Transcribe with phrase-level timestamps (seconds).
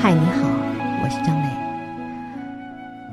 [0.00, 0.48] 嗨，你好，
[1.02, 1.48] 我是张磊。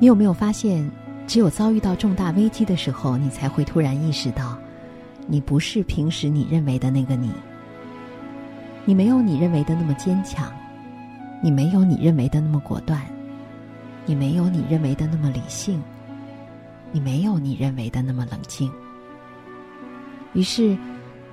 [0.00, 0.88] 你有没有发现，
[1.26, 4.56] 只有遭遇到重大危机的时候，你才会突然意识到，
[5.26, 7.32] 你不是平时你认为的那个你。
[8.84, 10.52] 你没有你认为的那么坚强，
[11.42, 13.02] 你没有你认为的那么果断，
[14.04, 15.82] 你没有你认为的那么理性，
[16.92, 18.70] 你没有你认为的那么冷静。
[20.34, 20.78] 于是，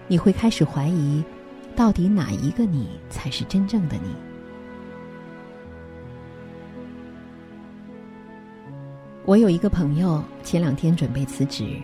[0.08, 1.24] 你会开始怀疑，
[1.76, 4.33] 到底哪一个你才是真正的你？
[9.26, 11.82] 我有一个朋友，前两天准备辞职。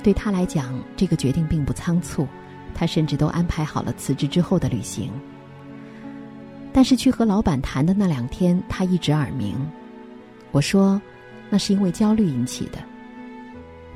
[0.00, 2.28] 对他来讲，这个决定并不仓促，
[2.72, 5.10] 他甚至都安排好了辞职之后的旅行。
[6.72, 9.56] 但是去和老板谈的那两天，他一直耳鸣。
[10.52, 11.02] 我说
[11.50, 12.78] ：“那是因为焦虑引起的。”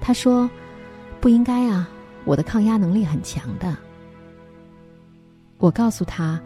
[0.01, 0.51] 他说
[1.21, 1.89] ：“不应该啊，
[2.25, 3.77] 我的抗压能力很强的。”
[5.59, 6.41] 我告诉他：“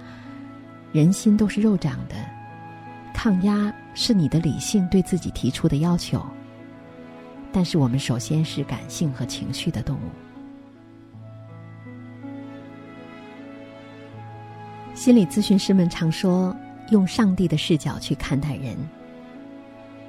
[0.92, 2.16] 人心都是肉长的。”
[3.22, 6.20] 抗压是你的理性对自己提出的要求，
[7.52, 10.10] 但是我们首先是感性和情绪的动物。
[14.92, 16.52] 心理咨询师们常说
[16.90, 18.76] 用上帝的视角去看待人，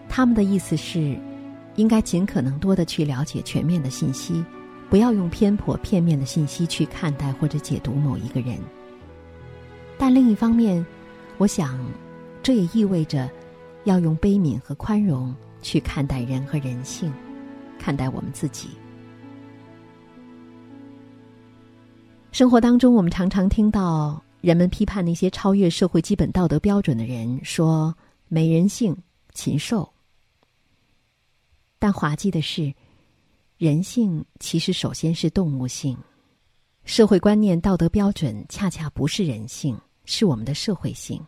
[0.10, 1.16] 他们的意思是，
[1.76, 4.44] 应该尽可能多的去了解全面的信息，
[4.90, 8.58] 不要用偏颇片面的信息去看待或者解读某一个人。
[10.00, 10.84] 但另一方面，
[11.38, 11.78] 我想。
[12.44, 13.30] 这也意味着，
[13.86, 17.12] 要用悲悯和宽容去看待人和人性，
[17.80, 18.68] 看待我们自己。
[22.34, 27.96] 生活当中，我们常常听到人们批判那些超越社会基本道德标准的人，说
[28.28, 28.94] 没人性、
[29.34, 29.90] 禽兽。
[31.80, 32.74] 但滑稽的是，
[33.58, 35.98] 人性其实首先是动物性，
[36.84, 41.26] 社会观念、道德标准恰恰不是人性，是我们的社会性。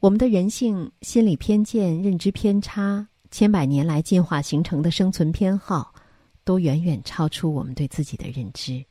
[0.00, 5.92] 我们的人性、心理偏见、认知偏差，千百年来进化形成的生存偏好，
[6.42, 8.82] 都远远超出我们对自己的认知。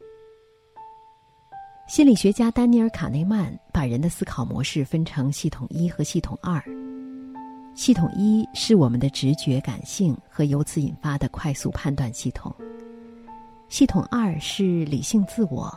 [1.88, 6.64] 心理学家丹尼尔·卡内曼把人的思考模式分成系统一和系统二。
[7.74, 12.56] 系统一是我们的直觉、感性和由此引发的快速判断系统。
[13.68, 15.76] 系统二是理性自我，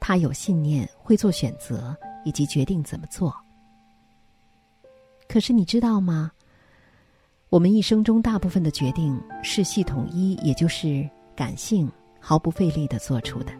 [0.00, 3.34] 他有信念，会做选择，以及决定怎么做。
[5.32, 6.30] 可是你知道吗？
[7.48, 13.52] 我们一生中大部分的决定是系统一，也就是感性毫不费力的做出的。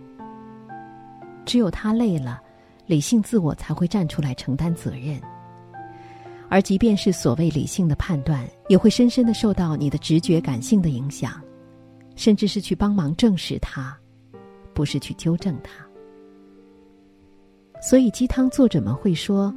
[1.46, 2.42] 只有他累了，
[2.84, 5.18] 理性自我才会站出来承担责任。
[6.50, 11.40] 而即便是所谓理性的判断，也会深深的受到你的直觉感性的影响，
[12.16, 13.96] 甚至是去帮忙证实它，
[14.74, 15.72] 不是去纠正它。
[17.80, 19.50] 所以鸡汤作者们会说。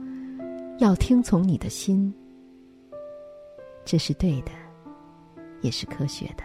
[0.78, 2.14] 要听从你的心，
[3.86, 4.52] 这是对的，
[5.62, 6.44] 也是科学的。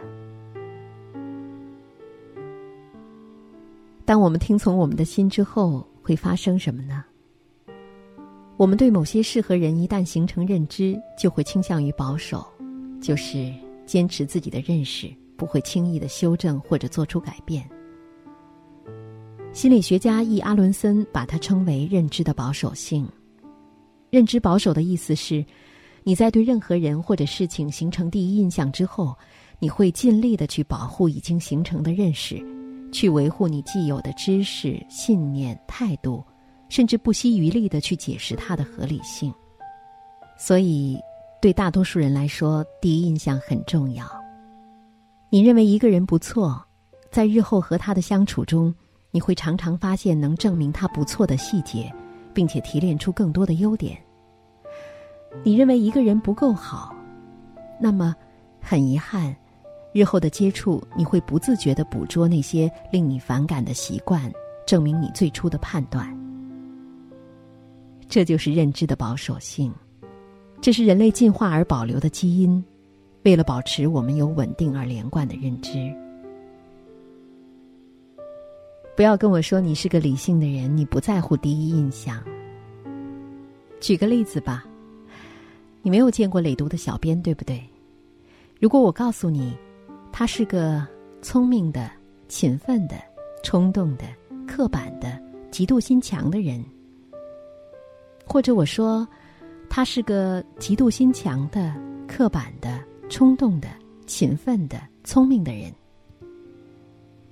[4.04, 7.04] 当我们听从我们的心之后，会发生什么呢？
[8.56, 12.46] 我们对某些事和人一旦形成认知，就会倾向于保守，
[13.00, 13.52] 就是
[13.84, 17.68] 坚持自己的认识，不会轻易的修正或者做出改变。
[19.52, 23.08] 心理学家易阿伦森把它称为认知的保守性。
[24.10, 25.44] 认知保守的意思是，
[26.02, 29.16] 你在对任何人或者事情形成第一印象之后，
[29.58, 32.44] 你会尽力的去保护已经形成的认识，
[32.92, 36.24] 去维护你既有的知识、信念、态度，
[36.68, 39.32] 甚至不惜余力的去解释它的合理性。
[40.36, 40.98] 所以，
[41.40, 44.04] 对大多数人来说，第一印象很重要。
[45.28, 46.60] 你认为一个人不错，
[47.12, 48.74] 在日后和他的相处中，
[49.12, 51.92] 你会常常发现能证明他不错的细节。
[52.32, 53.96] 并且提炼出更多的优点。
[55.44, 56.94] 你认为一个人不够好，
[57.80, 58.14] 那么
[58.60, 59.34] 很遗憾，
[59.92, 64.30] 日后的接触你会不自觉的捕捉那些令你反感的习惯，
[64.66, 66.08] 证明你最初的判断。
[68.08, 69.72] 这就是认知的保守性，
[70.60, 72.64] 这是人类进化而保留的基因，
[73.22, 75.78] 为了保持我们有稳定而连贯的认知。
[79.00, 82.22] 不要跟我说你是个理性的人，你不在乎第一印象。
[83.80, 84.62] 举个例子吧，
[85.80, 87.58] 你没有见过累读的小编，对不对？
[88.60, 89.56] 如果我告诉你，
[90.12, 90.86] 他是个
[91.22, 91.90] 聪明的、
[92.28, 92.96] 勤奋的、
[93.42, 94.04] 冲动的、
[94.46, 95.18] 刻板的、
[95.50, 96.62] 嫉妒心强的人，
[98.26, 99.08] 或者我说
[99.70, 101.74] 他是个嫉妒心强的、
[102.06, 103.68] 刻板的、冲动的、
[104.06, 105.72] 勤奋的、聪明的人，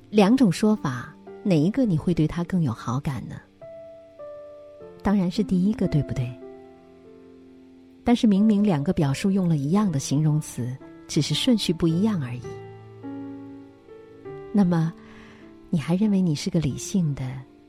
[0.08, 1.14] 两种说法。
[1.42, 3.36] 哪一个你会对他更有好感呢？
[5.02, 6.30] 当然是第一个，对不对？
[8.04, 10.76] 但是明明两个表述用了一样的形容词，
[11.06, 12.42] 只是顺序不一样而已。
[14.52, 14.92] 那么，
[15.70, 17.24] 你还认为你是个理性的、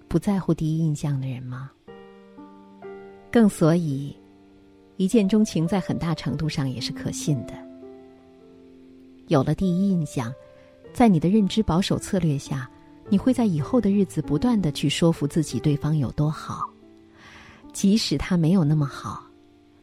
[0.08, 1.70] 不在乎第一印象的人吗？
[3.32, 4.16] 更所以，
[4.98, 7.54] 一见钟情在很大程度上也是可信的。
[9.28, 10.34] 有了第一印象，
[10.92, 12.68] 在你的认知保守策略下，
[13.12, 16.70] 你会在以后的日子不断的去说服自己对方有多好，
[17.74, 19.24] 即使他没有那么好，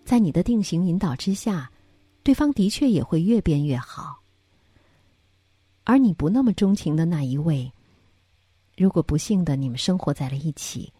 [0.05, 1.69] 在你的定型引导之下，
[2.23, 4.23] 对方的确也会越变越好。
[5.83, 7.73] 而你不那么钟情的那一位，
[8.77, 10.93] 如果不幸的你们生活在了一起。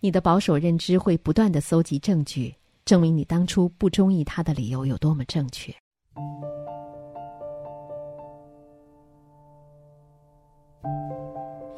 [0.00, 2.54] 你的保守认知会不断的搜集证据，
[2.84, 5.74] 证明你当初不中意他的理由有多么正确。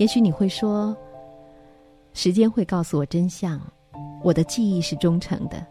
[0.01, 0.97] 也许你会说，
[2.15, 3.61] 时间会告诉我真相，
[4.23, 5.63] 我的记忆是忠诚的。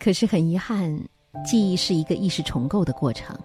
[0.00, 0.98] 可是很遗憾，
[1.44, 3.38] 记忆是一个意识重构的过程，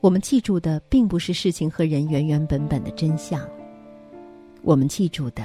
[0.00, 3.44] 我们记住的并不是事情和人原原本本的真相，
[4.62, 5.42] 我们记住的。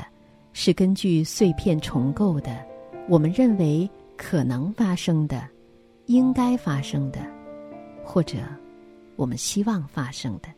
[0.53, 2.63] 是根据碎片重构的，
[3.09, 5.47] 我们认为可能发生的、
[6.05, 7.19] 应该发生的，
[8.03, 8.37] 或者
[9.15, 10.49] 我们希望发生的。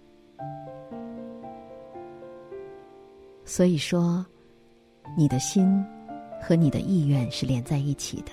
[3.45, 4.25] 所以说，
[5.17, 5.83] 你的心
[6.41, 8.31] 和你的意愿是连在一起的。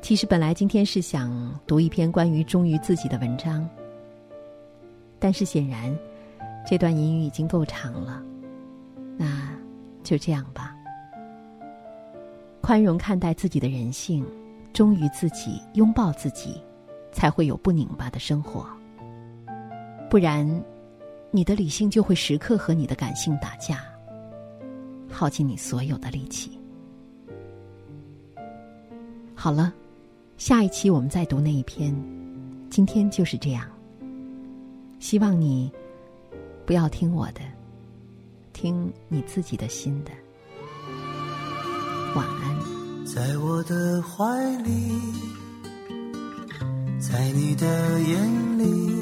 [0.00, 3.68] 其实本来今天是想读一篇关于忠于自己的文章，
[5.18, 5.96] 但是显然
[6.66, 8.22] 这段言语已经够长了。
[9.16, 9.50] 那，
[10.02, 10.74] 就这样吧。
[12.60, 14.26] 宽容看待自己的人性，
[14.72, 16.60] 忠于自己，拥抱自己，
[17.12, 18.66] 才会有不拧巴的生活。
[20.10, 20.46] 不然，
[21.34, 23.82] 你的理性就会时刻和你的感性打架，
[25.10, 26.58] 耗尽你所有的力气。
[29.34, 29.72] 好了，
[30.36, 31.92] 下一期我们再读那一篇。
[32.68, 33.64] 今天就是这样。
[35.00, 35.72] 希望你
[36.66, 37.40] 不要听我的。
[38.52, 40.12] 听你自己的心的，
[42.14, 43.06] 晚安。
[43.06, 44.70] 在我的怀里，
[47.00, 49.01] 在你的眼里，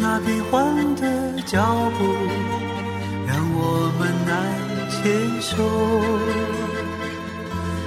[0.00, 1.02] 那变幻的
[1.42, 1.62] 脚
[1.98, 2.00] 步
[3.26, 4.32] 让我们难
[4.90, 5.00] 牵
[5.40, 5.52] 手。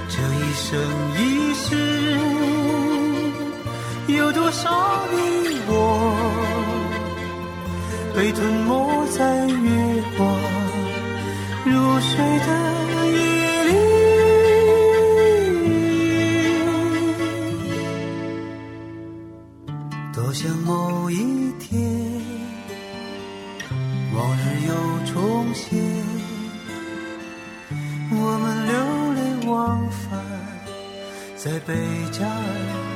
[0.08, 0.66] 这一生
[1.18, 1.20] 一
[1.54, 1.66] 世，
[4.06, 4.70] 有多少
[5.12, 5.16] 你
[5.68, 5.72] 我？
[8.14, 10.26] 被吞没在月光
[11.66, 12.16] 如水
[12.46, 12.48] 的
[31.36, 31.74] 在贝
[32.10, 32.95] 加尔。